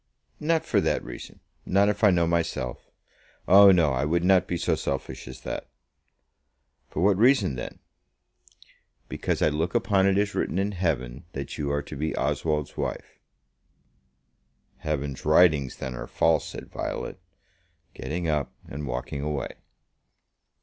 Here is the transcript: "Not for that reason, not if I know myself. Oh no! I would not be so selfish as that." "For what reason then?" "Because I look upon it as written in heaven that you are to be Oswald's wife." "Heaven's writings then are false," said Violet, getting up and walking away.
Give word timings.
"Not 0.39 0.65
for 0.65 0.81
that 0.81 1.03
reason, 1.03 1.41
not 1.63 1.87
if 1.87 2.03
I 2.03 2.09
know 2.09 2.25
myself. 2.25 2.89
Oh 3.47 3.69
no! 3.69 3.93
I 3.93 4.03
would 4.03 4.23
not 4.23 4.47
be 4.47 4.57
so 4.57 4.73
selfish 4.73 5.27
as 5.27 5.41
that." 5.41 5.67
"For 6.89 7.03
what 7.03 7.17
reason 7.19 7.53
then?" 7.55 7.77
"Because 9.09 9.43
I 9.43 9.49
look 9.49 9.75
upon 9.75 10.07
it 10.07 10.17
as 10.17 10.33
written 10.33 10.57
in 10.57 10.71
heaven 10.71 11.25
that 11.33 11.59
you 11.59 11.71
are 11.71 11.83
to 11.83 11.95
be 11.95 12.15
Oswald's 12.17 12.75
wife." 12.75 13.19
"Heaven's 14.77 15.23
writings 15.23 15.75
then 15.75 15.93
are 15.93 16.07
false," 16.07 16.47
said 16.47 16.71
Violet, 16.71 17.19
getting 17.93 18.27
up 18.27 18.51
and 18.67 18.87
walking 18.87 19.21
away. 19.21 19.53